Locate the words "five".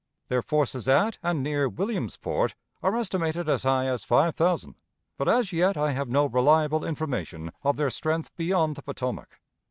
4.03-4.33